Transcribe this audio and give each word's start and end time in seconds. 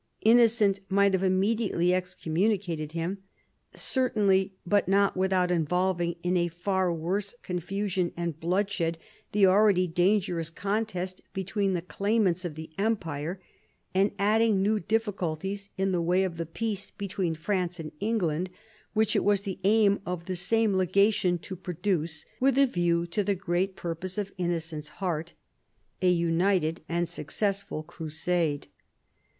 Innocent 0.23 0.79
might 0.89 1.13
have 1.13 1.21
immediately 1.21 1.93
excommunicated 1.93 2.93
him. 2.93 3.19
Certainly, 3.75 4.55
but 4.65 4.87
not 4.87 5.15
without 5.15 5.51
involving 5.51 6.15
in 6.23 6.35
a 6.35 6.47
far 6.47 6.91
worse 6.91 7.35
confusion 7.43 8.11
and 8.17 8.39
bloodshed 8.39 8.97
the 9.31 9.45
already 9.45 9.85
dangerous 9.85 10.49
contest 10.49 11.21
between 11.33 11.73
the 11.73 11.83
claimants 11.83 12.43
of 12.43 12.55
the 12.55 12.71
empire, 12.79 13.39
and 13.93 14.09
adding 14.17 14.63
new 14.63 14.79
difficulties 14.79 15.69
in 15.77 15.91
the 15.91 16.01
way 16.01 16.23
of 16.23 16.37
the 16.37 16.47
peace 16.47 16.89
between 16.89 17.35
France 17.35 17.79
and 17.79 17.91
England, 17.99 18.49
which 18.93 19.15
it 19.15 19.23
was 19.23 19.41
the 19.41 19.59
aim 19.63 19.99
of 20.03 20.25
the 20.25 20.35
same 20.35 20.73
legation 20.77 21.37
to 21.37 21.55
produce 21.55 22.25
with 22.39 22.57
a 22.57 22.65
view 22.65 23.05
to 23.05 23.23
the 23.23 23.35
great 23.35 23.75
purpose 23.75 24.17
of 24.17 24.31
Innocent's 24.39 24.89
heart,— 24.97 25.33
a 26.01 26.09
united 26.09 26.81
and 26.89 27.07
successful 27.07 27.83
crusade. 27.83 28.65